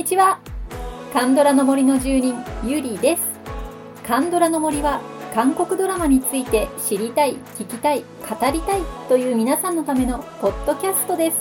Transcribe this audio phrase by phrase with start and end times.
[0.00, 0.40] にちは。
[1.12, 3.22] カンドラの森の住人、ゆりです。
[4.06, 5.02] カンドラの森は、
[5.34, 8.80] 韓国ドラマについて知りたい、聞きたい、語りたい
[9.10, 11.36] という皆さんのためのポッドキャストです。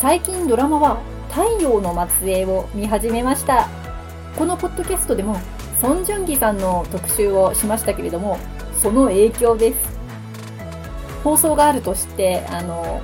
[0.00, 3.68] 最近ドラマは、太陽の末裔を見始めました。
[4.36, 5.40] このポッドキャストでも、
[5.80, 8.38] ソン・ジュンギさんの特集をしましたけれども、
[8.80, 9.98] その影響です。
[11.24, 13.02] 放送があるとして、あの、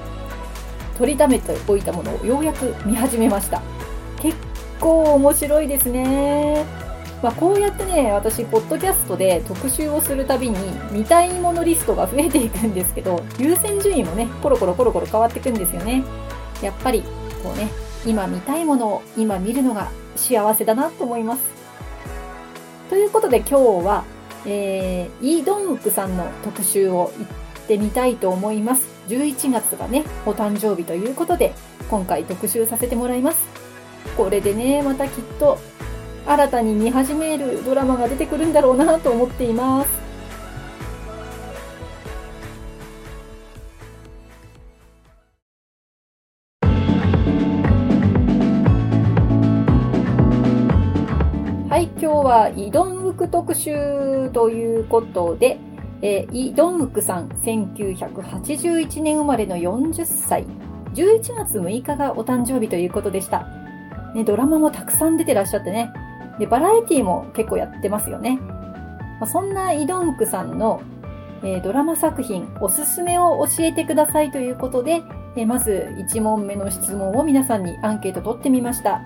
[0.98, 3.62] 取りためておいたものをようやく見始めました。
[4.20, 4.36] 結
[4.80, 6.64] 構面白いですね。
[7.22, 10.58] まあ、こうやってね、私、ポッドキャストで特集をするたびに、
[10.92, 16.04] 見たいものリストが増えていくんですけど、優先順位もね、コロコロコロコロ変わっていくんですよね。
[16.62, 17.02] やっぱり、
[17.42, 17.70] こうね、
[18.06, 21.42] 今見たいものを今見るのが幸せだなと思います。
[22.90, 23.54] ということで今日
[23.86, 24.04] は、
[24.46, 27.26] えー、イ・ドンクさんの特集を行っ
[27.66, 28.93] てみたいと思います。
[29.08, 31.52] 11月がね、お誕生日ということで、
[31.90, 33.38] 今回特集させてもらいます。
[34.16, 35.58] これでね、またきっと、
[36.26, 40.04] 新たに見始めるドラマが出てくるんだろうなと思っています。
[51.68, 55.58] はい、今日はイドンウク特集ということで、
[56.06, 60.44] えー、イ・ドンウクさん、1981年生まれの40歳。
[60.92, 63.48] 11月6日がお誕生日ということでした。
[64.14, 65.90] ね、ドラマもたくさん出てらっしゃってね。
[66.38, 68.36] で、バラエティも結構やってますよね。
[69.18, 70.82] まあ、そんなイ・ドンウクさんの、
[71.42, 75.00] えー、ドラマ作品、おすすめを教えてくださいということで、
[75.36, 79.00] えー、まず1問目の質問を皆さんにアンケート取ってみました。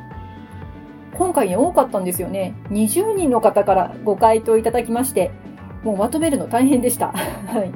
[1.16, 2.56] 今回ね多かったんですよね。
[2.70, 5.30] 20人の方からご回答いただきまして、
[5.82, 7.08] もうまとめるの大変でした。
[7.46, 7.72] はい。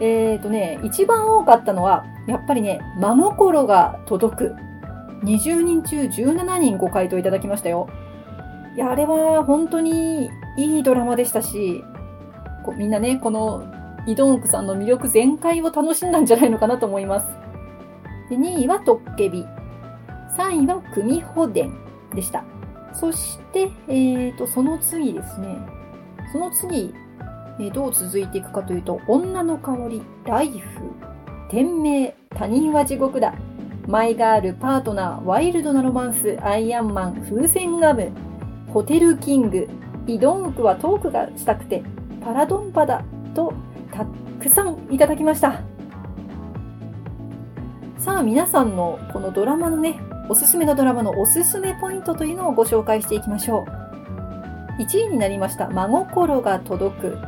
[0.00, 4.56] えっ、ー、とね、一番多かったのは、やっぱりね、真心が届く。
[5.24, 7.88] 20人中17人ご回答いただきましたよ。
[8.76, 11.82] いや、あれは本当にいいドラマでしたし、
[12.64, 13.64] こみんなね、この
[14.06, 17.26] イドンクさんの魅力全開を楽しんだんじゃないのかなと思います。
[18.30, 19.44] で2位はトッケビ。
[20.36, 21.74] 3位はクミホデン
[22.14, 22.44] でした。
[22.92, 25.58] そして、えっ、ー、と、その次ですね。
[26.32, 26.94] その次、
[27.60, 30.80] えどう続いていくかというと、女の香り、ライフ、
[31.50, 33.34] 天命、他人は地獄だ、
[33.86, 38.12] マイガール、パートナー、ワイルドなロマンス、アイアンマン、風船ガム、
[38.72, 39.66] ホテルキング、
[40.06, 41.82] イドンクはトークがしたくて、
[42.22, 43.02] パラドンパだ、
[43.34, 43.52] と、
[43.90, 44.04] た
[44.40, 45.62] くさんいただきました。
[47.98, 49.98] さあ、皆さんのこのドラマのね、
[50.28, 54.82] おすすめのドラマのおすすめポイントというのをご紹介していきましょう。
[54.82, 57.18] 1位になりました、真心が届く。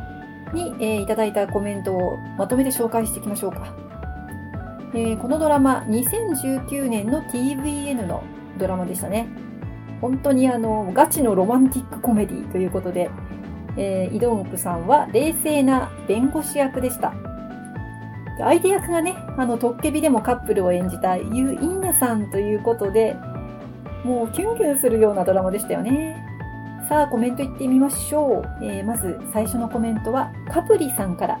[0.53, 3.73] に、えー、いただいたコメントをまとめて紹介していきましょうか。
[4.93, 8.23] えー、このドラマ、2019年の TVN の
[8.57, 9.27] ドラマでしたね。
[10.01, 13.09] 本当にあの、ガチのロマンティックコメディということで、
[13.77, 17.13] えー、イドンクさんは冷静な弁護士役でした。
[18.39, 23.15] 相手役がね、あの、トッケビでもカップルを演じたユー・インナさんということで、
[24.03, 26.20] もうキュンキュンするようなドラマでしたよね。
[26.91, 28.65] さあ、コメントいってみましょう。
[28.65, 31.39] えー、まず最初のコメントは、カプリさんから。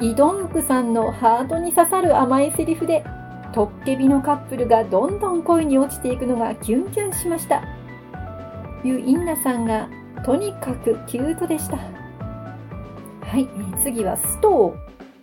[0.00, 3.04] イドンクさんのハートに刺さる甘いセリフで、
[3.52, 7.64] トッケビのカップルがどんどん恋に落ちていくのがキュンキュンしました。
[8.84, 9.88] ユインナさんが、
[10.24, 11.76] とにかくキュートでした。
[11.76, 13.48] はい、
[13.82, 14.72] 次はスト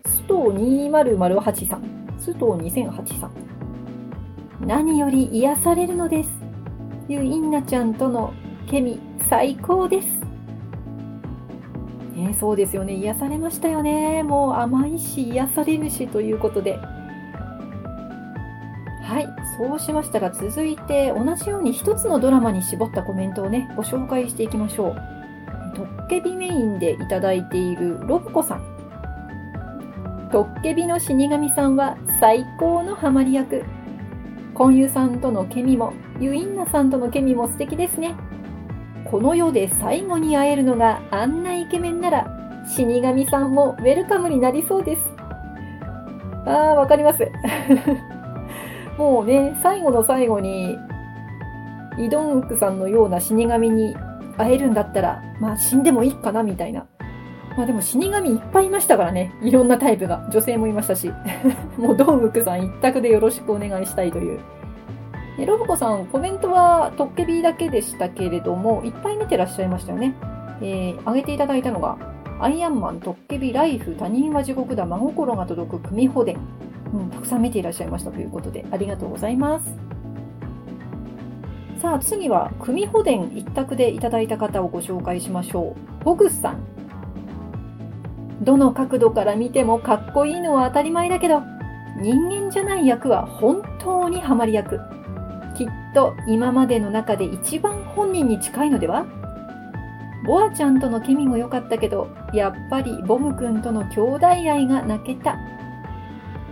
[0.05, 0.09] ー。
[0.09, 1.83] ストー2008さん。
[2.19, 3.31] ストー2008さん。
[4.59, 6.29] 何より癒されるのです。
[7.07, 8.33] ユインナちゃんとの
[8.67, 10.07] ケミ、最高です。
[12.13, 12.95] ね、そうですよね。
[12.95, 14.23] 癒されましたよね。
[14.23, 16.77] もう甘いし、癒されるしということで。
[19.03, 19.27] はい。
[19.57, 24.95] そうしましたら続いて同じように一つのドラマに絞ったコメントをね、ご紹介していきましょう。
[25.73, 28.61] トッケビメインでいただいているロブコさん。
[30.29, 33.63] トッケビの死神さんは最高のハマり役。
[34.53, 38.15] コンユさんとのケミも、ユインナさんとのケミも素敵ですね。
[39.09, 42.27] この世で最後に会えるのがあんなイケメンなら、
[42.67, 45.01] 死神さんもウェルカムになりそうです。
[46.45, 47.29] ああ、わかります。
[48.97, 50.77] もうね、最後の最後に、
[51.97, 53.95] イドンウクさんのような死神に
[54.37, 56.85] 会えるんだったら、まあ死んでもいいかな、みたいな。
[57.55, 59.33] まあでも死神いっぱいいましたからね。
[59.41, 60.27] いろんなタイプが。
[60.31, 61.11] 女性もいましたし。
[61.77, 64.39] もうドンウクさん一択でよろしくお願いしたいという。
[65.39, 70.15] えロボコさん、コメントはトッケビだけでしたけれども、いっぱい見てらっしゃいましたよね。
[70.61, 71.97] えー、挙げていただいたのが、
[72.39, 76.37] アイアンマン、トッケビ、ライフ、他人は地獄だ、真心が届く、組ホデン、
[76.93, 79.77] うん、たくさん見ていらっしゃいましたということで、ありがとうございます。
[81.79, 86.03] さあ、次は、組保伝一択でいただいた方をご紹介しましょう。
[86.03, 86.63] ホグスさん。
[88.41, 91.43] どの角度から見てもかっこいいのは当たり前だけど、
[91.99, 94.79] 人間じゃない役は本当にハマり役。
[95.97, 99.07] と今までの中で一番本人に近いのでは？
[100.27, 105.39] ボアちゃんとのケミも良かったけど、やっぱりボム君との兄弟愛が泣けた。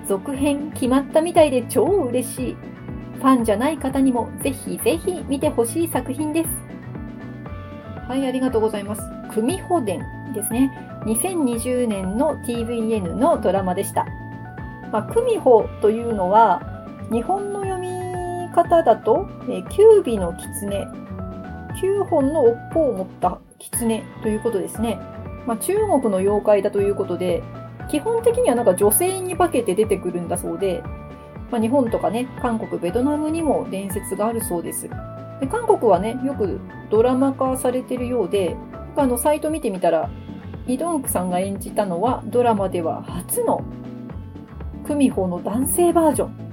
[0.08, 2.58] 続編決まったみたいで超嬉しい。
[3.18, 6.50] ファンじゃない方にもぜひぜひ見てほしい作品です。
[8.08, 9.02] はい、ありがとうございます。
[9.32, 10.02] 組保伝
[10.34, 10.72] ですね。
[11.06, 14.08] 2020年の TVN のドラマでした。
[14.92, 16.62] まあ、組保というのは、
[17.12, 17.65] 日本の
[18.56, 20.88] 方だと、えー、尾の狐、
[21.82, 24.98] 9本の尾っぽを持った狐ということですね。
[25.46, 27.44] まあ、中国の妖怪だということで、
[27.90, 30.82] 基本的にはなんか女性に化けて出てくるんだそうで、
[31.52, 34.90] まあ、日本とかね、韓国、ベトナムにも伝説があるそうです。
[35.40, 36.60] で韓国はね、よく
[36.90, 38.56] ドラマ化されてるようで、
[38.96, 40.10] あの、サイト見てみたら、
[40.68, 43.64] イ・ドンクさんが演じたのはドラマでは初の
[44.88, 46.45] クミホの男性バージョン。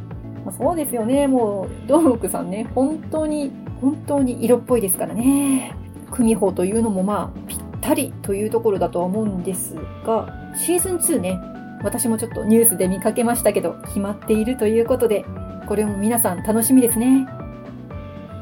[0.44, 1.26] まあ、そうですよね。
[1.26, 5.74] もう、ドンクさんね、本当に、本当に色っぽいですからね。
[6.10, 11.40] クミホというのもまあ、ぴったりというところだとは思うんですが、シーズン2ね、
[11.82, 15.24] 私もちょっとニュースで見かけましたけど、決まっているということで、
[15.66, 17.26] これも皆さん楽しみですね。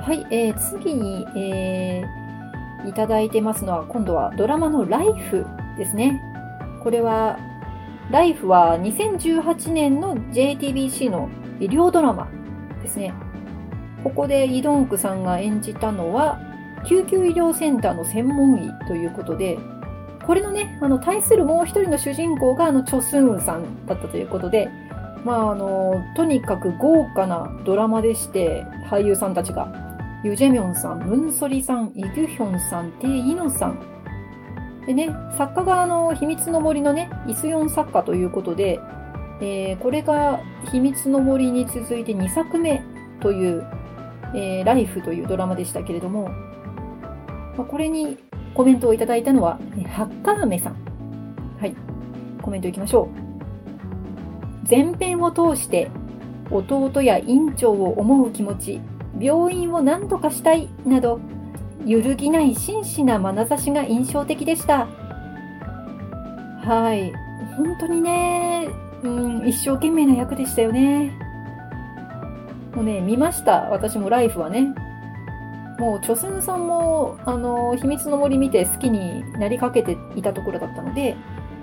[0.00, 5.47] はい、えー、次に、えー、いただいてますのは、今度はドラマのライフ
[5.79, 6.20] ですね。
[6.82, 7.38] これは、
[8.11, 11.29] ライフは2018年の JTBC の
[11.61, 12.29] 医療ドラマ
[12.83, 13.12] ですね。
[14.03, 16.41] ここでイ・ドンクさんが演じたのは、
[16.87, 19.59] 救急医療センターの専門医ということで、
[20.27, 24.71] これのね、あの、対するもう一人の主人公が、あの、チョスンウンさんだったということで、
[25.25, 29.69] まあ、あの、とにかく豪華なドラマでして、俳優さんたちが、
[30.25, 33.79] ユジェミョンさん、ムンソリさん、イギュヒョンさん、テイ・イノさん。
[34.87, 38.81] でね、作家があの、秘密の森のね、イスヨン作家ということで、
[39.41, 40.41] えー、これが
[40.71, 42.83] 秘密の森に続いて2作目
[43.21, 43.67] という、
[44.35, 46.29] えー、ライフというドラマでしたけれども、
[47.57, 48.19] まあ、これに
[48.55, 49.59] コメントをいただいたのは、
[49.89, 50.77] ハッカーメさん。
[51.59, 51.75] はい。
[52.43, 53.31] コメントいきましょう。
[54.69, 55.91] 前編を通して、
[56.51, 58.81] 弟や院長を思う気持ち、
[59.19, 61.21] 病院を何とかしたい、など、
[61.87, 64.87] 揺るぎない真摯な眼差しが印象的でした。
[66.63, 67.13] はい。
[67.57, 68.69] 本当にね、
[69.02, 71.12] うん、一生懸命な役でしたよね。
[72.75, 73.62] もうね、見ました。
[73.70, 74.75] 私もライフはね。
[75.79, 81.17] もう、チョスンさんも、あの、秘密の森見て好きになりかけていたところだったので、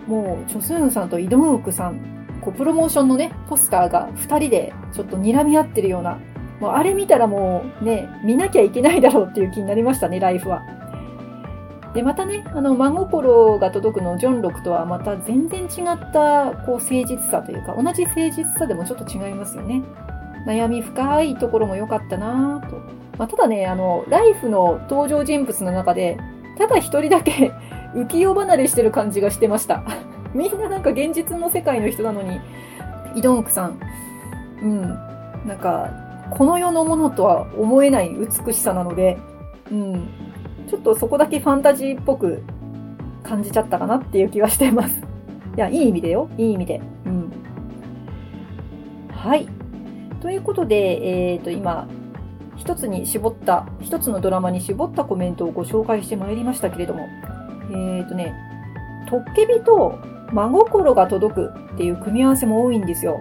[0.08, 2.00] もう、チョスンさんとイドンウクさん、
[2.42, 6.20] こう、プロモーションのね、ポスターが二人でちょっと睨み合ってるような、
[6.60, 10.77] もうあれ見たらもうね、見なきゃいけないだろうっていう気になりましたね、ライフは。
[11.94, 19.84] で、またね、あの、真心が届くのジョンロクとはまた全然違った、こう、誠実さというか、同じ誠実さでもちょっと違いますよね。
[20.46, 22.78] 悩み深いところも良かったなぁと。
[23.18, 26.18] まあ、ただね、あの、ライフの登場人物の中で、
[26.58, 27.52] ただ一人だけ
[27.94, 29.84] 浮世離れしてる感じがしてました。
[30.34, 32.40] みんななんか現実の世界の人なのに、
[33.16, 33.80] イドンクさん、
[34.62, 34.82] うん、
[35.46, 35.90] なんか、
[36.30, 39.18] この世のものとは思えない美しさなので、
[39.72, 40.08] うん、
[40.68, 42.44] ちょっとそこだけファンタジーっぽく
[43.24, 44.96] 感じちゃったかなっていう気がしてます。
[45.56, 46.30] いや、いい意味でよ。
[46.38, 46.82] いい意味で。
[47.06, 47.32] うん。
[49.12, 49.48] はい。
[50.22, 51.88] ということで、えっ、ー、と、今、
[52.56, 57.08] 一つに絞った、一つのドラマに絞ったコメントをご紹介してまいりましたけれども、
[57.70, 58.36] えっ、ー、とね、
[59.10, 59.98] トッケビと
[60.32, 63.20] 真心が届くっていう組み合わせも多いんですよ。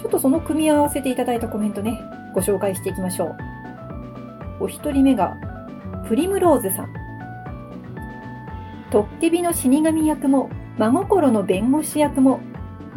[0.00, 2.00] ちょっとその組み合わせていただいたコメントね、
[2.34, 3.26] ご紹介していきましょ
[4.60, 4.64] う。
[4.64, 5.36] お一人目が、
[6.08, 6.92] プリムローズさん。
[8.90, 12.40] トッケビの死神役も、真心の弁護士役も、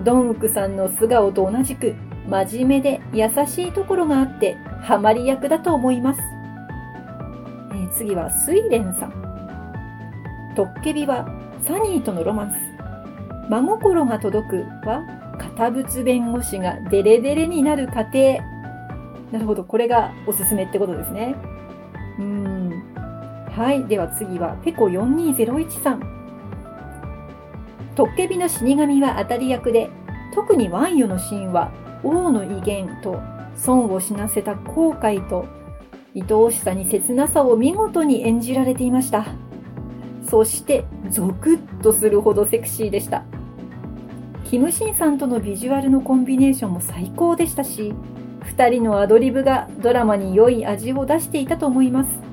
[0.03, 1.95] ドンウクさんの素顔と同じく、
[2.27, 6.21] 真面目で優しいところがあって、ハマり役だと思います。
[7.71, 10.53] えー、次は、スイレンさん。
[10.55, 11.27] トッケビは、
[11.65, 12.55] サニーとのロマンス。
[13.49, 15.03] 真心が届くは、
[15.39, 18.37] 堅物弁護士がデレデレになる過程。
[19.31, 21.35] なるほど、これがおすすめってことですね。
[22.19, 22.88] うん。
[23.59, 23.83] はい。
[23.83, 25.99] では次は、ペコ4201さん。
[27.93, 29.89] トッケビの死神は当たり役で、
[30.33, 31.69] 特にワンヨのシーンは、
[32.01, 33.19] 王の威厳と
[33.55, 35.45] 損を死なせた後悔と
[36.15, 39.25] 愛おしさに切なさを見事に演じられていました。
[40.29, 43.25] そして、ゾクッとするほどセクシーでした。
[44.45, 47.93] キムシンさんとのビジュアルのコンビネーションも最高でしたし、
[48.55, 52.28] 2人のアドリブがドラマに良い味を出していたと思います。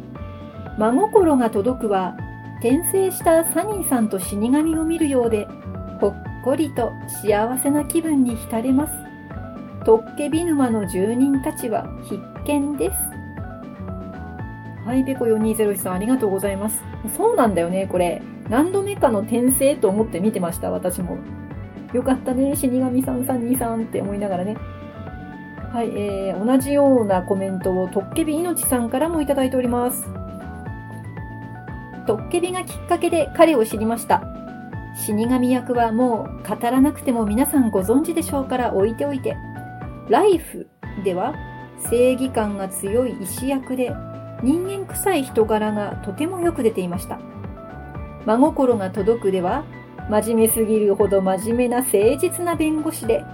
[0.79, 2.17] 真心が届くは、
[2.61, 5.47] 転生したサニーさんと死神を見るようで、
[6.01, 6.15] ほっ
[6.45, 6.93] こりと
[7.23, 8.93] 幸せな気分に浸れます。
[9.85, 12.97] トッケビ沼の住人たちは必見です。
[14.85, 16.83] はい、ペコ4201さんありがとうございます。
[17.17, 18.21] そうなんだよね、これ。
[18.49, 21.19] 何度目かの転生と思って見てました、私も。
[21.93, 24.57] よかったね、死神さん、サニーさんって思いながらね。
[25.73, 30.26] はい、えー、同じようなコメントをトッケビいのちさんからもいただいております。
[32.07, 34.23] トッケビがきっかけで彼を知りました。
[35.05, 39.37] 死神役はもう語らなくても皆さんご存知でしょうから置いておいて。
[40.09, 40.69] ライフ
[41.05, 41.35] では
[41.79, 43.93] 正義感が強い医師役で
[44.43, 47.19] 人間臭い人柄がとてもよく出ていました。
[48.25, 49.65] 真心が届くでは
[50.09, 53.25] 真面目すぎるほど真面目な誠実な弁護士で、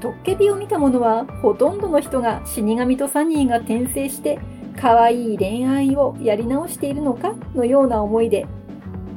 [0.00, 4.38] トッケビを見た者はほとんどの人が死神とサニーが転生して
[4.80, 8.46] 可愛い恋愛をやり直しているのかのような思いで、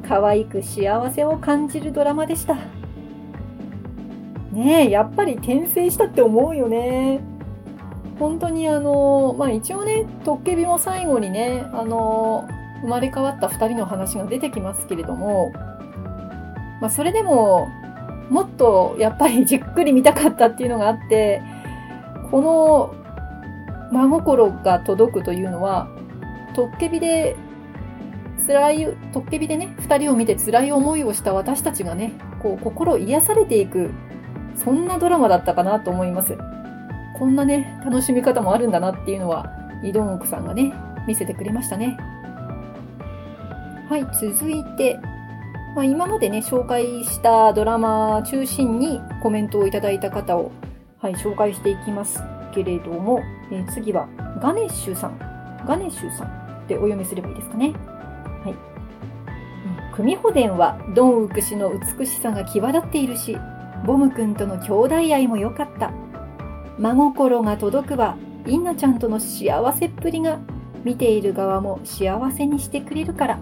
[0.06, 2.56] 可愛く幸せを感じるドラマでした。
[4.52, 7.20] ねえ、やっぱり転生したって思うよね。
[8.18, 12.46] 本当にあの、まあ一応ね、トッケビも最後にね、あの、
[12.82, 15.52] 生まれ変わった二人の話が出てきますけれども、
[16.80, 17.68] まあ、それでも、
[18.28, 21.42] もっとやっぱりじっくり見たかったっていうのがあって、
[22.30, 23.01] この
[23.92, 25.88] 真心が届くというのは、
[26.54, 27.36] トッケビで
[28.46, 33.90] 辛い、トッケビでね、二人を見て辛い思いをした私たちがね、こう心癒されていく、
[34.56, 36.36] そんなドラマだったかなと思います。
[37.18, 39.50] こんなね、楽しみ方もあるんだなっていうのは、
[39.84, 40.72] イドンオクさんがね、
[41.06, 41.96] 見せてくれましたね。
[43.88, 44.98] はい、続いて、
[45.76, 50.50] まあ、今までね、紹介したドラマ中心にコメントをいただいた方を、
[50.98, 52.22] はい、紹介していきます
[52.54, 53.20] けれども、
[53.52, 54.08] えー、次は
[54.40, 55.18] ガネッシュさん。
[55.66, 56.28] ガネッシュさん
[56.64, 57.74] ってお読みすればいいですかね。
[58.42, 58.54] はい。
[59.94, 63.36] 組穂伝はドンウク氏の美しさが際立っているし、
[63.86, 65.92] ボム君との兄弟愛も良かった。
[66.78, 68.16] 真心が届くは、
[68.46, 70.40] インナちゃんとの幸せっぷりが
[70.82, 73.38] 見ている側も幸せにしてくれるから。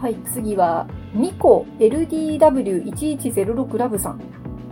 [0.00, 4.20] はい、次は、ミコ LDW1106 ラブさん。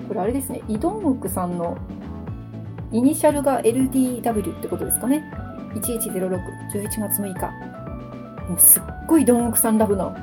[0.06, 1.78] これあれですね、イドンウクさんの
[2.92, 5.24] イニシャルが LDW ってことですかね。
[5.74, 7.50] 1106、11月6日。
[8.48, 10.14] もうすっごいドンウクさんラブの、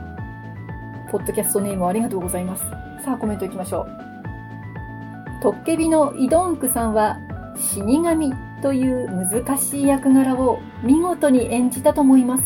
[1.11, 2.63] ポッドキャストネームありがとうございます。
[3.03, 5.41] さあ、コメントいきましょう。
[5.41, 7.17] トッケビのイドンクさんは、
[7.55, 12.43] 死神という難しい役柄を見事に演じたと思います。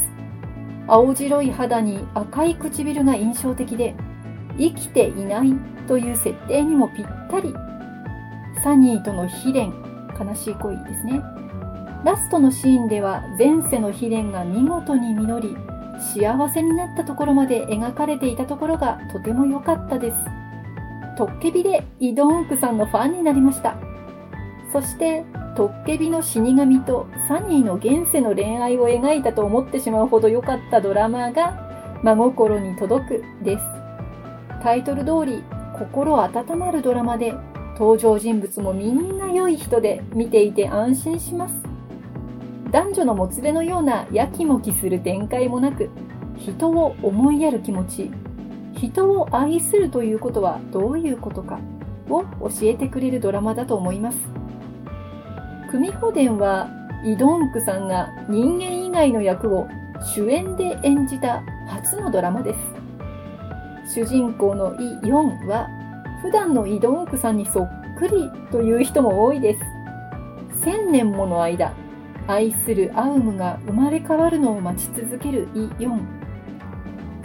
[0.87, 3.93] 青白い肌に赤い唇が印象的で、
[4.57, 5.53] 生きていない
[5.87, 7.53] という設定にもぴったり。
[8.63, 9.82] サニーとの悲恋、
[10.19, 11.21] 悲しい恋ですね。
[12.03, 15.55] ラストのシーンでは前世の悲恋が見事に実り、
[15.99, 20.17] 幸せになったところまで描かれていたところがとても良かったです。
[21.17, 23.75] トッケビでイドンウクさんのファンになりました。
[24.71, 25.23] そして
[25.55, 33.63] トッケビの死神とサニーの現世の恋愛を描いたと思ってしまうほど良かったドラマが真心に届くです。
[34.63, 35.43] タイトル通り
[35.77, 37.35] 心温まるドラマで
[37.77, 41.55] 登場人物もみんな良い人で見ていて安心します。
[42.71, 45.89] 男女のもつれのようなやきもきする展開もなく
[46.37, 48.11] 人を思いやる気持ち、
[48.75, 51.59] 人を愛するということはどういうことか
[52.09, 54.17] を教えてくれるドラマだと思います。
[55.69, 56.69] 組穂伝は
[57.05, 59.67] イドンクさんが人間以外の役を
[60.15, 62.53] 主演で演じた初のドラマで
[63.85, 63.95] す。
[63.95, 65.67] 主人公のイ・ヨンは
[66.23, 69.59] 普段のイドンクさんにそっくりという人も多いです。
[70.63, 71.73] 千年もの間、
[72.27, 76.07] 愛するアウムが生まれ変わるのを待ち続けるイ・ヨン。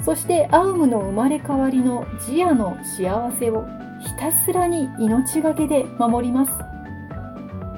[0.05, 3.65] そしてアウムの生まれ変わりのジアの幸せを
[4.01, 6.53] ひたすらに命がけで守ります。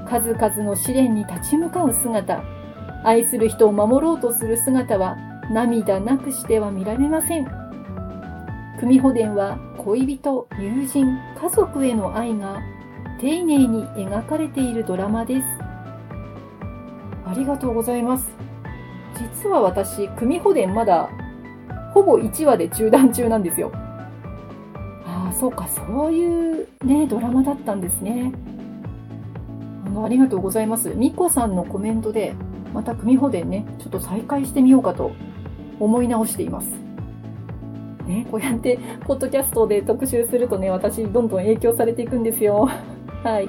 [0.08, 2.42] 数々の試練に立ち向かう姿、
[3.04, 5.18] 愛する人を守ろうとする姿は
[5.50, 7.59] 涙なくしては見られません。
[8.78, 12.60] 組穂伝は恋人、友人、家族への愛が
[13.20, 15.46] 丁寧に描かれているドラマです。
[17.26, 18.28] ありがとうございます。
[19.42, 21.10] 実は私、組穂伝まだ
[21.92, 23.70] ほぼ1話で中断中なんですよ。
[25.04, 28.32] ああ、そうか、そういうね、ドラマだったんですね。
[30.02, 30.94] ありがとうございます。
[30.94, 32.34] みこさんのコメントで、
[32.72, 35.10] また組保伝ね、ちょっと再開してみようかと
[35.78, 36.89] 思い直しています。
[38.10, 42.68] ね、こうやって、ポッドキャストで特集するとね、私、どんどん影響されていくんですよ。
[43.22, 43.48] はい。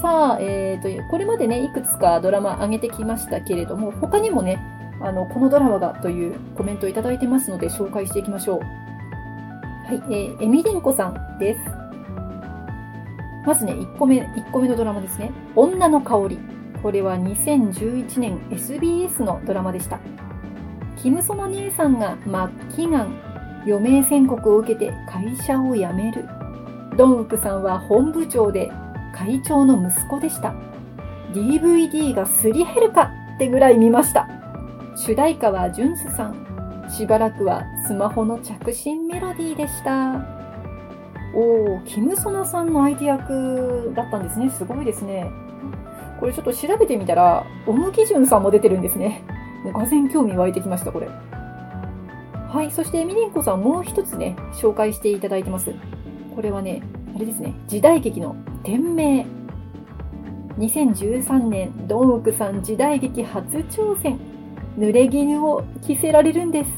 [0.00, 4.58] さあ、えーと、これまでね、いくつかドラマ上げてきましたけれども、他にもね、
[5.00, 8.60] あの、このドラマがというコメントをいただいてますので、紹介していきましょう。
[9.86, 11.60] はい、えー、エミリンコさんです。
[13.46, 15.30] まずね、1個目、1個目のドラマですね。
[15.54, 16.38] 女の香り。
[16.82, 19.98] これは2011年 SBS のドラマでした。
[20.96, 23.25] キムソの姉さんが末期がん、
[23.66, 26.24] 余命宣告を受けて会社を辞める。
[26.96, 28.70] ドンウクさんは本部長で
[29.12, 30.54] 会長の息子でした。
[31.32, 34.28] DVD がすり減るかってぐらい見ました。
[34.94, 36.46] 主題歌はジュンスさん。
[36.88, 40.14] しばらくはスマホの着信メロディーでした。
[41.34, 44.48] おー、キムソナさんの相手役だったんですね。
[44.48, 45.30] すごいですね。
[46.18, 49.22] これちょっと調べてみたら、オムギジュンさんも出てるんですね。
[49.64, 51.08] もうがぜ興味湧いてきました、これ。
[52.56, 55.74] はい、そしてミリンコさんもう一つね、紹介していただいてます。
[56.34, 56.80] これはね、
[57.14, 58.34] あれですね、時代劇の
[58.64, 59.26] 店名。
[60.56, 64.18] 2013年、ドンウクさん時代劇初挑戦。
[64.78, 66.70] 濡れ衣を着せられるんです。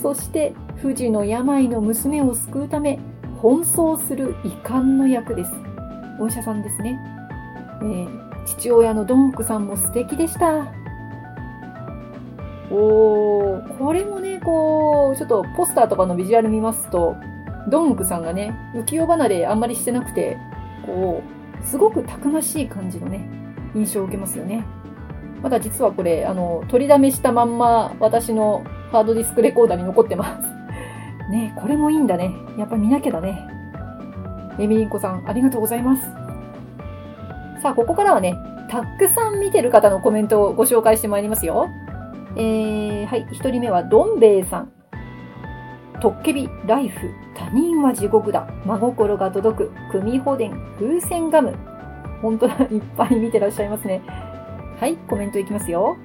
[0.00, 2.98] そして、富士の病の娘を救うため、
[3.42, 3.58] 奔
[3.92, 5.52] 走する遺憾の役です。
[6.18, 6.98] お医者さんですね。
[7.82, 10.72] えー、父親のドンクさんも素敵でした。
[12.74, 17.16] おー、これもね、こう、ちょっとポスターとかのビジュアル見ますと、
[17.68, 20.36] ドンウクさんがね、浮世離れあんまりしてなくて、
[20.84, 21.22] こ
[21.62, 23.28] う、すごくたくましい感じのね、
[23.74, 24.64] 印象を受けますよね。
[25.42, 31.30] まだ実はこれ、あの、取りだめしたまんま私のハードディスクレコーダーに残ってます。
[31.30, 32.32] ねこれもいいんだね。
[32.58, 33.48] やっぱ見なきゃだね。
[34.58, 36.02] エミリンコさん、ありがとうございます。
[37.62, 38.36] さあ、ここからはね、
[38.68, 41.68] たくさん見てる方のコメントをご紹介してまいりますよ。
[42.36, 44.72] えー、はい、一人目はどん兵衛さん。
[46.02, 51.54] トッケビ、ライフ、他人は地獄だ、真心が届く、組保伝、風船ガム。
[52.20, 54.02] 本当だ、いっぱい見てらっしゃいますね。
[54.80, 55.96] はい、コメントいきますよ。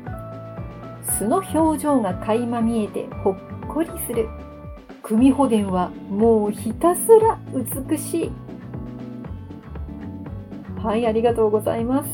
[1.01, 4.29] 素の表情が垣間見えてほっこりする。
[5.01, 8.31] 組保伝はもうひたすら美しい。
[10.79, 12.09] はい、ありがとうございます。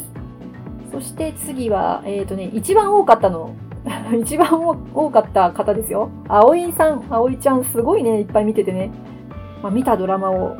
[0.90, 3.54] そして次は、えっ、ー、とね、一番多かったの
[4.22, 4.50] 一番
[4.94, 6.10] 多かった方ですよ。
[6.28, 8.92] 葵さん、葵ちゃん、すごいね、いっぱい見ててね。
[9.62, 10.56] まあ、見たドラマを、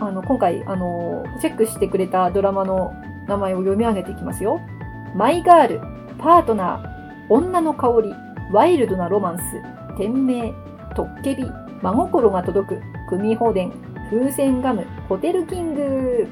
[0.00, 2.92] あの、今回、あの、チェックしてくれたドラマの
[3.28, 4.60] 名前を読み上げていきますよ。
[5.14, 5.80] マイガール、
[6.18, 8.14] パートナー、女の香り、
[8.52, 9.42] ワイルドなロマンス、
[9.96, 10.52] 天命、
[10.94, 11.44] トッケビ、
[11.82, 13.72] 真心が届く、組放電、
[14.10, 16.26] 風船ガム、ホテルキング。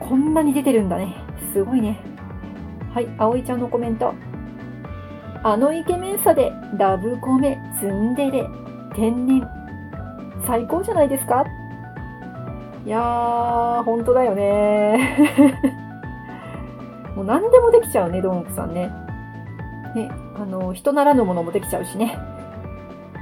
[0.00, 1.16] こんなに出てるんだね。
[1.52, 2.00] すごいね。
[2.94, 4.14] はい、葵ちゃんのコメント。
[5.46, 8.48] あのイケメンさでラブコメ、ツンデレ、
[8.96, 9.48] 天然。
[10.44, 11.44] 最高じゃないですか？
[12.84, 15.16] いやー、ほんとだよね
[17.14, 18.90] もう何でもできちゃうね、ドンクさんね。
[19.94, 22.18] ね、あの、人ならぬものもできちゃうしね。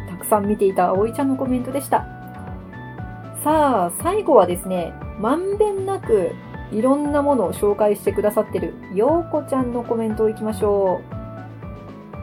[0.09, 2.07] たくさん見ていた葵ちゃんのコメントでした。
[3.43, 6.33] さあ、最後はですね、まんべんなく
[6.73, 11.24] いろんなものを紹介してくださってる、ようこちゃんのコメントをいきましょう。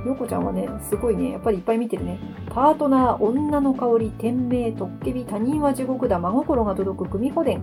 [0.06, 2.20] よこちゃんはね、すごいね、やっぱりいっぱい見てるね。
[2.50, 7.62] パートナー、女の香り、天命、トッケビ、他人は地獄だ、真心が届く、組保伝。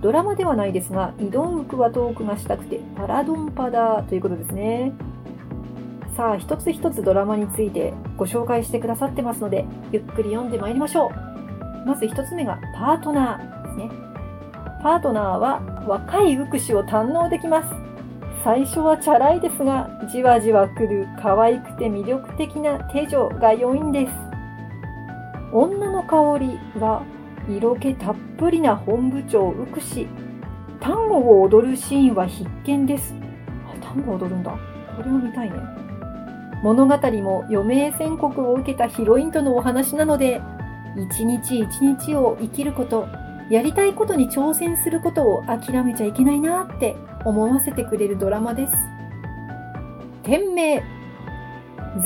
[0.00, 4.92] ドラマではないですが、イドンウクはトークがしたくて、パラドンパダーということですね。
[6.16, 11.86] さあ、一つ一つドラマについてご紹介してくださってますので、ゆっくり読んでまいりましょう。
[11.86, 13.90] まず一つ目が、パートナーですね。
[14.82, 17.74] パートナーは若い福祉を堪能できます。
[18.46, 24.12] 最初はチャラいですが、じわじわ来る可愛くて魅力的な手女が良いんです。
[25.52, 27.02] 女の香りは
[27.48, 30.06] 色気たっぷりな本部長ウクシ。
[30.78, 33.16] 単語を踊るシーンは必見です。
[33.68, 34.56] あ、単語踊るんだ。
[34.96, 35.56] これを見たいね。
[36.62, 40.40] 物語も余命宣告を受けたヒロインとのお話なので、
[41.10, 43.08] 一日一日を生きること、
[43.50, 46.94] やりたいことに挑戦することを諦めちゃいけないなって
[47.26, 48.74] 思わせてくれるドラマです。
[50.22, 50.82] 店名。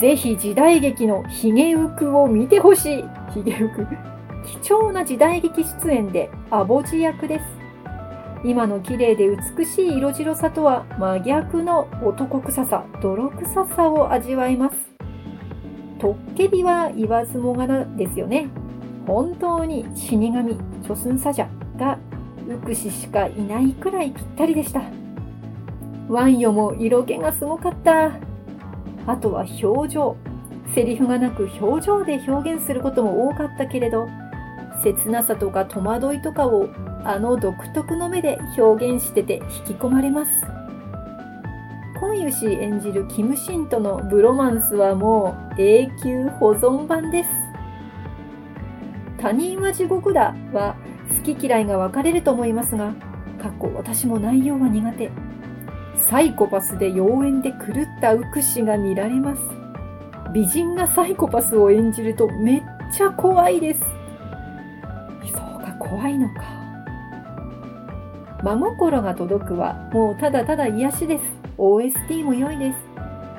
[0.01, 3.05] ぜひ時代劇のヒゲウクを見てほしい。
[3.35, 3.87] ヒゲウク。
[4.63, 7.45] 貴重な時代劇出演でアボジ役です。
[8.43, 9.29] 今の綺麗で
[9.59, 14.77] 美しい色白さとは真逆の男臭さ、泥臭さを味わえます。
[15.99, 18.49] トッケビは言わずもがなですよね。
[19.07, 20.57] 本当に死神、
[20.87, 21.99] 諸寸サジャが、
[22.49, 25.00] ウクシしかいないくらいぴったりでした。
[26.11, 28.11] ワンヨも色気がすごかった。
[29.07, 30.17] あとは表情。
[30.75, 34.09] セリフがなく表情で表現することも多かったけれど、
[34.83, 36.69] 切なさとか戸惑いとかを
[37.05, 40.31] あの独特の目で表現してて引き込まれます。
[42.01, 47.31] 今湯氏演じるキムシンとのブロマンスはもう永久保存版です。
[49.17, 50.75] 他人は地獄だは
[51.25, 52.95] 好き嫌いが分かれると思いますが、
[53.41, 55.30] 過去私も内容は苦手。
[56.09, 59.43] サイコパスで妖艶で狂った浮死が見られます。
[60.33, 63.81] 美人がサイコパスを演じるとめっちゃ怖いです。
[63.81, 66.43] そうか、怖いのか。
[68.43, 71.25] 真心が届くはもうただただ癒しです。
[71.59, 72.79] OST も良いです。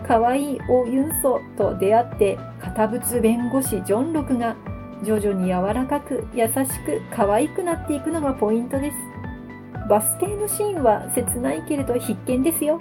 [0.07, 4.55] 可愛いオ・ユンソと出会って堅物弁護士ジョン・ロクが
[5.03, 6.51] 徐々に柔らかく優し
[6.85, 9.10] く可愛くなっていくのがポイントです。
[9.91, 12.79] バス停のシーンは切ないけれど必見ですよ。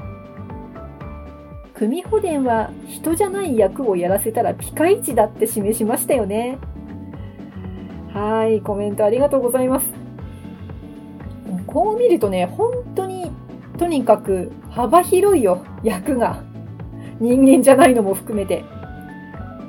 [1.75, 6.59] 組保伝は人じゃない役をやらせたらピカイチだって示しましたよね。
[8.15, 9.87] はい、コメントありがとうございます。
[11.67, 13.33] こう見るとね、本当に
[13.77, 16.45] とにかく幅広いよ、役が。
[17.19, 18.63] 人間じゃないのも含めて。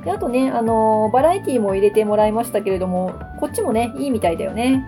[0.06, 4.86] で、あとね、あのー、バラエティも入れてもらいましたけれども、こっちもね、いいみたいだよね。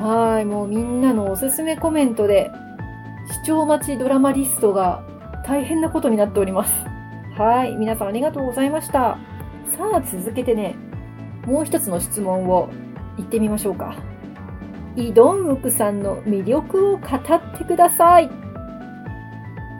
[0.00, 2.50] はい、もうみんなのおすすめコメントで、
[3.30, 5.04] 視聴待ちドラマリストが
[5.44, 6.72] 大変なことになっております。
[7.36, 9.18] はい、皆さんありがとうございました。
[9.76, 10.74] さあ、続けてね、
[11.44, 12.70] もう一つの質問を
[13.18, 13.94] 言ってみましょうか。
[14.96, 18.30] イ・ドンウクさんの魅力を語ってください。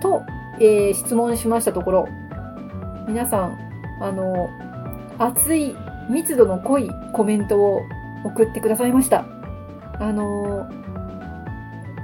[0.02, 0.22] と、
[0.59, 2.09] えー、質問しましたところ、
[3.09, 3.59] 皆さん、
[4.02, 4.50] あの、
[5.18, 5.74] 熱い
[6.11, 7.80] 密度の濃いコメントを
[8.22, 9.39] 送ってくださいました。
[10.01, 10.69] あの、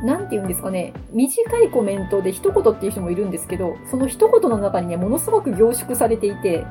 [0.05, 6.65] なんて言うんですかね、短いコメントで一言っていう人もいるんですけど、その一言の中にね、ものすごく凝縮されていて、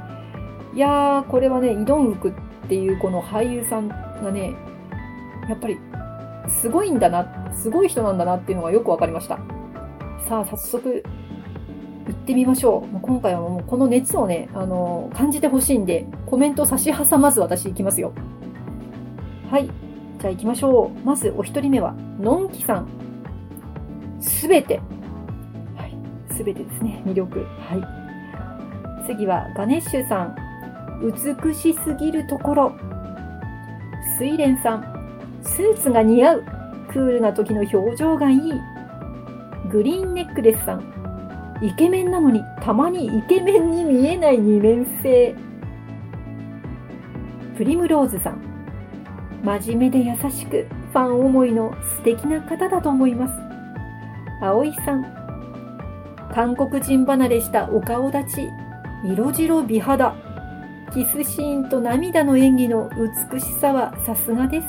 [0.75, 2.33] いやー、これはね、イドンウクっ
[2.69, 4.53] ていうこの俳優さんがね、
[5.49, 5.79] やっぱり、
[6.47, 9.39] すごいんだな、すごい人なんだなっていうのがよくわかりました。
[10.27, 11.03] さあ、早速、
[12.07, 12.99] 行ってみましょう。
[13.01, 18.13] 今回はもうこの熱をね、あの感じてほしいんで、コメント差し挟まず私行きますよ。
[19.49, 19.84] はい。
[20.25, 21.05] じゃあ行きましょう。
[21.05, 22.87] まずお一人目は、のんきさん。
[24.19, 24.79] すべて。
[25.75, 25.95] はい。
[26.35, 27.03] すべてですね。
[27.05, 27.45] 魅力。
[27.59, 27.75] は
[29.03, 29.05] い。
[29.05, 30.35] 次は、ガネッシュさん。
[30.99, 32.75] 美しすぎるところ。
[34.19, 35.39] 睡蓮さん。
[35.43, 36.43] スーツが似合う。
[36.87, 38.39] クールな時の表情がいい。
[39.69, 41.59] グリーンネックレスさん。
[41.61, 45.35] イケメンなのにたまにイケメンに見えない二面性。
[47.55, 48.54] プリムローズさん。
[49.43, 53.33] 真面目で優しくファン思いの素敵な方だと思います。
[54.41, 55.05] 葵さん。
[56.33, 58.49] 韓国人離れしたお顔立ち、
[59.03, 60.15] 色白美肌。
[60.93, 62.89] キスシーンと涙の演技の
[63.31, 64.67] 美しさはさすがです。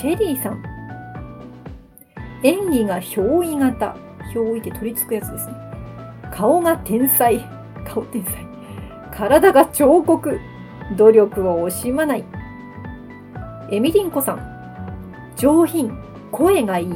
[0.00, 0.62] チェリーさん。
[2.42, 3.96] 演技が憑依型。
[4.34, 5.54] 表をいて取り付くやつですね。
[6.32, 7.40] 顔が天才。
[7.84, 8.46] 顔天才。
[9.12, 10.40] 体が彫刻。
[10.96, 12.24] 努力を惜しまない。
[13.72, 15.32] エミリンコさん。
[15.34, 15.96] 上品。
[16.30, 16.92] 声がいい。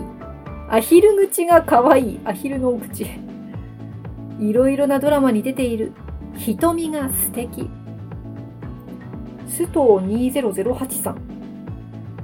[0.69, 2.21] アヒル口が可愛い。
[2.27, 3.07] アヒルの口。
[4.39, 5.95] いろいろなドラマに出ている。
[6.37, 7.71] 瞳が素敵。
[9.49, 11.23] 須藤2008さん。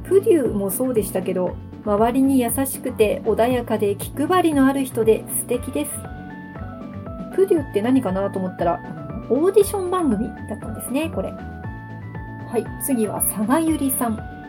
[0.05, 5.93] プデューもそうでしたけど、周りに優しくて穏やかで気配りのある人で素敵です。
[7.35, 8.81] プデューって何かなと思ったら、
[9.31, 11.31] オーディション番組だったんですね、これ。
[11.31, 14.42] はい、次は佐賀ゆりさん。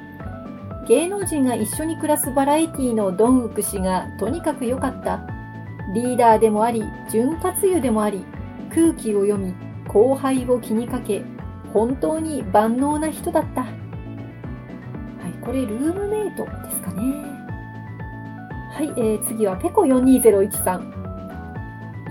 [0.87, 5.21] 芸能人が一緒に暮らすバラエティのドンウク氏がとにかく良かった。
[5.93, 8.25] リーダーでもあり、潤滑油でもあり、
[8.73, 9.53] 空気を読み、
[9.87, 11.23] 後輩を気にかけ、
[11.71, 13.61] 本当に万能な人だった。
[13.61, 13.73] はい
[15.41, 17.01] これルームメイトですかね。
[18.71, 20.93] はい、えー、次はペコ4201さん。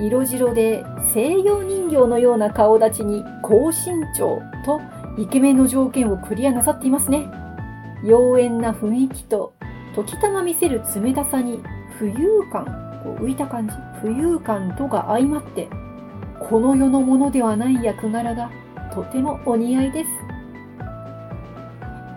[0.00, 4.80] 色白で西洋人形のような顔立ちに高身長と
[5.18, 7.41] イケメンの条件をクリアなさっていますね。
[8.04, 9.54] 妖艶な雰囲気と
[9.94, 11.60] 時たま見せる冷たさに
[12.00, 12.64] 浮遊感、
[13.04, 15.68] こう浮いた感じ、浮遊感とが相まって、
[16.48, 18.50] この世のものではない役柄が
[18.92, 20.10] とてもお似合いです。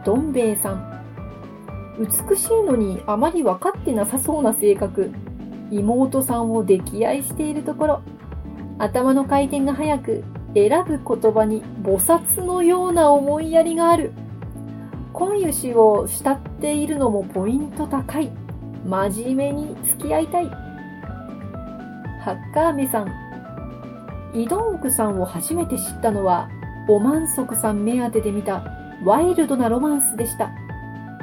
[0.06, 0.92] どん兵衛さん。
[2.00, 5.12] 美しいのにあまり分かってなさそうな性格。
[5.72, 8.02] 妹さんを溺愛しているところ。
[8.78, 14.14] 頭の回転が速く、選ぶ言葉に菩薩のような思いやりがある。
[15.18, 18.30] 今湯氏を慕っているのもポイント高い。
[18.86, 20.50] 真面目に付き合いたい。
[22.20, 23.08] ハッカーメさん。
[24.34, 26.50] イドンクさんを初めて知ったのは、
[26.90, 28.66] オマンソクさん目当てで見た
[29.06, 30.52] ワイルドなロマンスでした。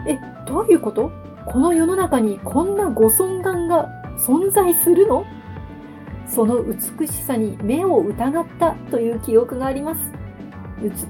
[0.08, 1.12] え、どういうこと？
[1.44, 5.26] この世の中にこんなご尊顔が存在するの？
[6.26, 10.00] その美しさに目を疑ったという記憶があります。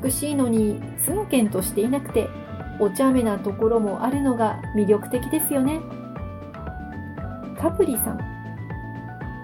[0.02, 2.28] 美しいのにツンケンとしていなくて、
[2.78, 5.80] お茶目なところもあるのが魅力的ですよね。
[7.58, 8.20] カプリさん。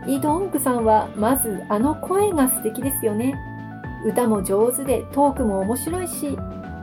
[0.07, 3.35] イ・ドンクさんはまずあの声が素敵ですよね。
[4.05, 6.37] 歌も上手でトークも面白いし、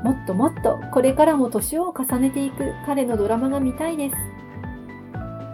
[0.04, 4.16] もっともっとこれからも年を重ねていく彼のドラマが見たいです。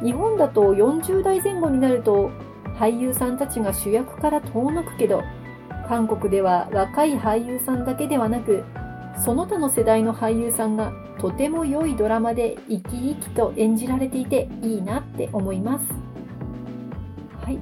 [0.04, 2.32] 日本だと40代前後になると
[2.78, 5.24] 俳優さんたちが主役から遠のくけど、
[5.88, 8.64] 韓国では若い俳優さんだけではなく、
[9.18, 12.82] その他の世代の俳優さんがとても良いドラマで生き
[13.14, 15.86] 生きと演じられていていいなって思います。
[17.44, 17.60] はい。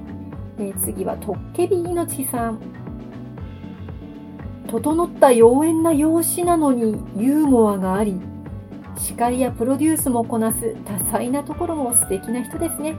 [0.58, 2.60] えー、次は、トッケビ命さん。
[4.66, 8.20] 整った妖艶な容姿なのにユーモアがあり、
[8.96, 12.94] 司会やプロデュースもこなす多彩なところも素敵な人ですね。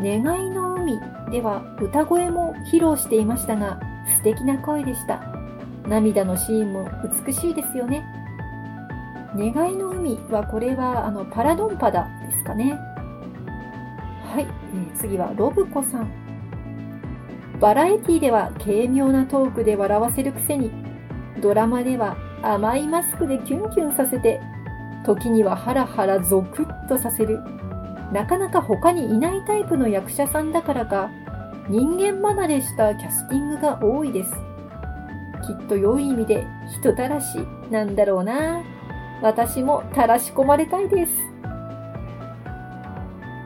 [0.00, 0.98] 願いの海
[1.30, 3.78] では歌声も披露していましたが、
[4.16, 5.29] 素敵な声でした。
[5.88, 6.88] 涙のシーンも
[7.26, 8.04] 美しいですよね。
[9.36, 12.78] 願いの海はこれはあのパラドンパダですかね。
[14.32, 14.46] はい、
[14.96, 16.10] 次はロブコさん。
[17.60, 20.70] バラエティでは軽妙なトークで笑わせるくせに、
[21.40, 24.40] ドラマでは甘いマスクでキュンキュンさせて、
[25.04, 27.40] 時にはハラハラゾクッとさせる
[28.12, 31.10] なかなか他にいないタイプの役者さんだからか、
[31.68, 34.32] 人間離れしたキャスティングが多いです。
[35.50, 36.46] きっと良い意味で
[36.80, 37.38] 人たらし
[37.70, 38.62] なんだろうな。
[39.20, 41.12] 私もたらし込まれたいです。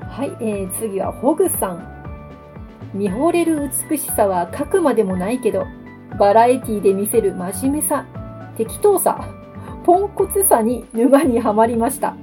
[0.07, 1.91] はい、えー、次はホグさん。
[2.93, 5.67] 見惚れる美しさは書くまでもないけど、
[6.19, 8.05] バラエティで見せる真面目さ、
[8.57, 9.27] 適当さ、
[9.85, 12.15] ポンコツさに沼にはまりました。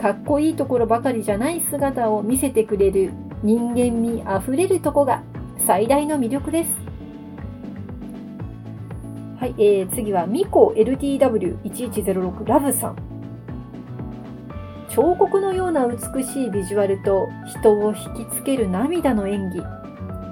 [0.00, 3.12] かっこいいところばかりじゃない姿を見せてくれる
[3.42, 5.22] 人間味あふれるとこが
[5.66, 6.83] 最大の魅力です。
[9.44, 12.96] はい、えー、次はミコ LTW1106 ラブさん。
[14.88, 17.28] 彫刻のような美しいビジュアルと
[17.60, 19.62] 人を引きつける涙の演技。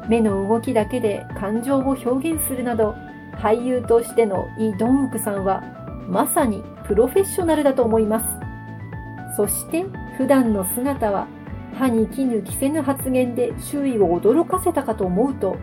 [0.08, 2.94] 目の動きだけで感情を表現するなど、
[3.34, 5.62] 俳優としてのイ・ドンウクさんは
[6.08, 8.26] まさにプロフェッショナルだと思います。
[9.36, 9.84] そして
[10.16, 11.26] 普段の姿は
[11.74, 15.58] 歯に衣着せぬ発言で周囲を驚かせたかと思うと、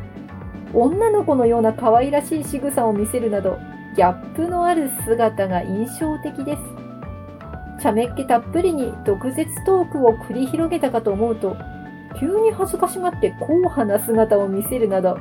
[0.73, 3.57] 女の子のような可愛らしい仕草を見せるなど、
[3.95, 6.61] ギャップのある姿が印象的です。
[7.81, 11.55] 茶目っ気たっぷりに毒舌トークを繰り広げたかと思うと、
[12.19, 15.17] 急に恥ずかしがって硬派な姿を見せるなど、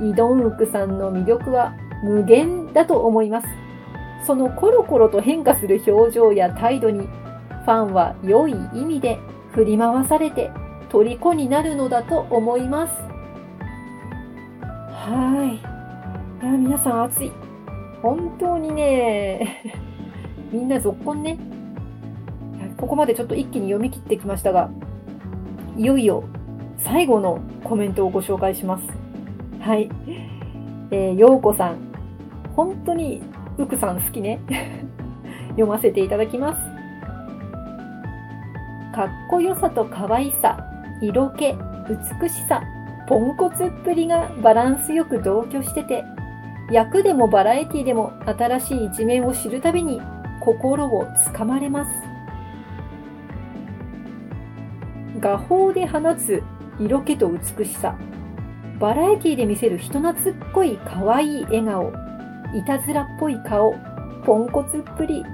[0.00, 3.48] イドンウクさんの魅力は無限だと思います。
[4.26, 9.18] そのコロコロと変化する表情や態度にファンは良い意味で
[9.52, 10.50] 振り回されて
[10.88, 13.09] 虜になるのだと思います。
[15.00, 16.44] はい。
[16.44, 17.32] いや、皆さん熱い。
[18.02, 19.62] 本当にね、
[20.52, 21.38] みんな続婚ね。
[22.76, 24.68] ここまでちょっと一気に読み切ってきましたが、
[25.78, 26.24] いよいよ
[26.76, 28.84] 最後のコメントをご紹介します。
[29.60, 29.90] はい。
[30.90, 31.76] えー、ようこさん。
[32.54, 33.22] 本当に、
[33.56, 34.38] うくさん好きね。
[35.52, 36.60] 読ませていただきます。
[38.94, 40.62] かっこよさと可愛さ、
[41.00, 41.54] 色気、
[42.20, 42.62] 美しさ、
[43.10, 46.04] ポンコツっぷりがバランスよく同居してて、
[46.70, 50.00] 役でもバラエティでも新しい一面を知るたびに
[50.40, 51.90] 心をつかまれます。
[55.18, 56.40] 画法で放つ
[56.78, 57.98] 色気と美しさ、
[58.78, 61.92] バラエティで見せる人懐っこい可愛い笑顔、
[62.54, 63.74] いたずらっぽい顔、
[64.24, 65.24] ポンコツっぷり、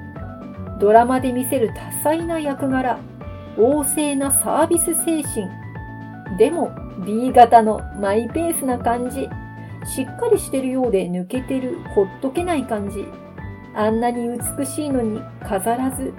[0.80, 2.98] ドラマで見せる多彩な役柄、
[3.58, 5.46] 旺盛なサービス精神。
[6.38, 9.28] でも B 型のマイペースな感じ。
[9.84, 13.04] しっかりしてるようで抜けてる、ほっとけない感じ。
[13.74, 16.14] あんなに美しいのに飾らず、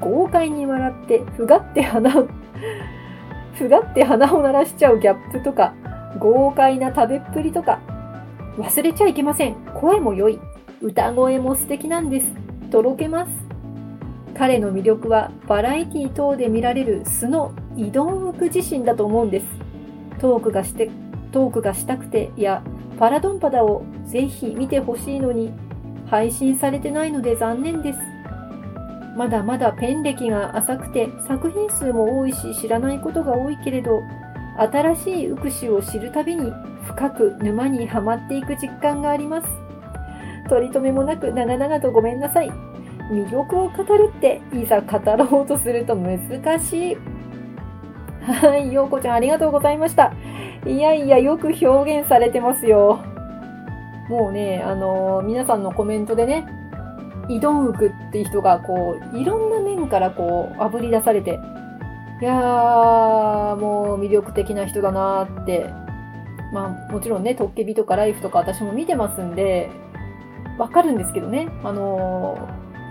[0.00, 2.28] 豪快に笑って、ふがって鼻を、
[3.54, 5.74] ふがって鼻を鳴らしちゃうギャップとか、
[6.18, 7.80] 豪快な食べっぷりとか、
[8.58, 9.54] 忘れちゃいけません。
[9.74, 10.38] 声も良い。
[10.80, 12.26] 歌声も素敵なんです。
[12.70, 13.32] とろけます。
[14.36, 19.46] 彼の魅力はバラエティ等で見られる素の移動服自身だと思うんです。
[20.20, 20.90] トークがして、
[21.32, 22.62] トークがしたくて、いや、
[22.98, 25.52] パラドンパダをぜひ見てほしいのに、
[26.06, 27.98] 配信されてないので残念です。
[29.16, 34.00] まだまだペン歴が浅くて作品数も多いし知らないことが多いけれど、
[34.56, 36.52] 新しいウクシを知るたびに
[36.84, 39.48] 深く沼にはまっていく実感があります。
[40.48, 42.50] 取り留めもなく長々とごめんなさい。
[43.12, 46.18] 魅力を語るっていざ語ろうとすると難
[46.60, 46.96] しい。
[48.28, 50.12] はい、ようこちゃんありがとうございました。
[50.66, 53.02] いやいや、よく表現されてますよ。
[54.10, 56.46] もうね、あのー、皆さんのコメントでね、
[57.30, 61.40] イドンウクって人が、こう、いろんな面からこう、炙り出されて、
[62.20, 65.70] いやー、もう魅力的な人だなーって、
[66.52, 69.70] まあ、もちろんね、トッケビとかライフとか私も見てますんで、
[70.58, 72.36] わかるんですけどね、あの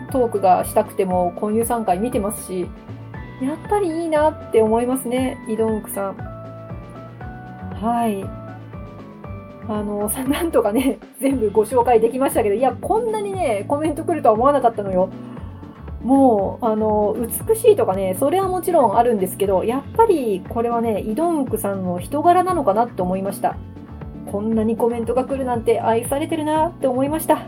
[0.07, 2.67] ー、トークがしたくても、混遊3回見てますし、
[3.41, 6.15] やっぱりいいなって思いますね、イドンクさん。
[7.79, 8.23] はい。
[9.69, 15.09] あの、さ、 なんとかね、全部ご紹介できましたけど、いや、こんなにね、コメント来るとは思わなかったのよ。
[16.01, 17.15] もう、あの、
[17.47, 23.55] 美しいとかね、それはもちろんあるんですけど、やっぱりこれはね、イドンクさんの人柄なのかなって思いました。
[24.31, 27.39] こんなにコメントが来るなんて愛されてるなって思いました。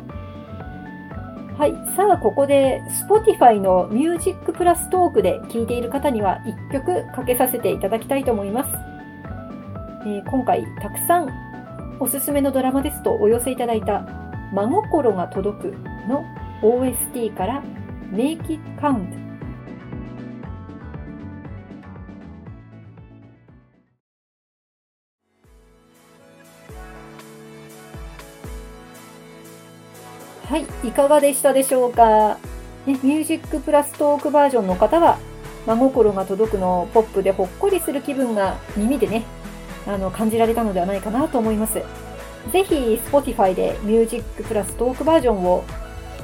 [1.59, 1.73] はい。
[1.93, 8.69] さあ、ここで Spotify の Music プラストークで聴いている方には1曲かけさせていただきたいと思います。
[10.05, 14.07] えー、今回たくさんおすすめのドラマですとお寄せいただいた
[14.53, 15.75] 真心が届く
[16.07, 16.23] の
[16.61, 17.61] OST から
[18.09, 19.28] Make It Count
[30.49, 32.39] はい、いかがでしたでしょうか、
[32.87, 35.19] ね、ミュージックプラストークバージョンの方は
[35.67, 39.25] 真心が届くのポップでほっこりする気分が耳でね
[39.85, 41.83] あの感じられたのではないかなと思います。
[42.51, 42.75] ぜひ
[43.11, 45.63] Spotify で Music プラストークバージョンを、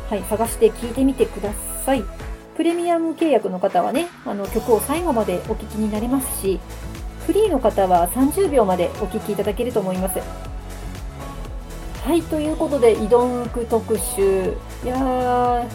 [0.09, 1.51] はい、探して聴いてみてくだ
[1.85, 2.03] さい。
[2.57, 6.59] プレミアム契約の方はね、あの曲を最後までお聴きになれますし、
[7.27, 10.19] フリーの方は30秒までお聴きいただけると思います。
[12.05, 14.53] はい、ということで、イドンク特集。
[14.83, 15.67] いやー、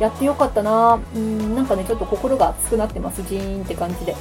[0.00, 3.20] やってよかったなうん、なんかね、ちょっと心が熱くなってます。
[3.24, 4.14] ジーンって感じで。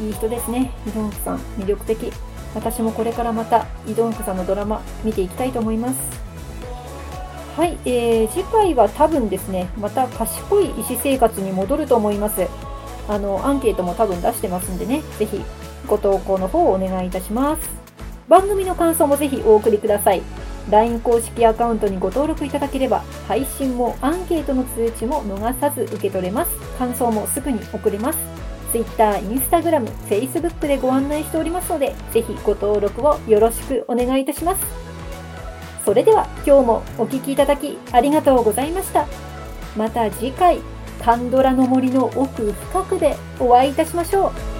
[0.00, 0.70] いい人ですね。
[0.86, 2.12] イドンクさん、魅力的。
[2.54, 5.96] 私もこれからまた、イドンクさんのドラマ、見ていきたいと思います。
[7.56, 12.46] はい、えー、次回は多分ですね、また賢い医師生活に戻ると思います。
[13.08, 15.42] あの、アンケートも多分出してますんでね、ぜひ、
[15.88, 17.81] ご投稿の方をお願いいたします。
[18.28, 20.22] 番組の感想もぜひお送りください。
[20.70, 26.50] LINE 公式アカウントにご登録いただければ、配信もアンケートの通知も逃さず受け取れます。
[26.78, 28.18] 感想もすぐに送れます。
[28.72, 34.62] Twitter、Instagram、Facebook でご案内しておりますので、ぜひご登録をよろしくお願いいたします。
[35.84, 39.06] それでは今日もお聴きいただきありがとうございました。
[39.76, 40.60] また次回、
[41.04, 44.51] カンドラの森の奥深くでお会いいたしましょう。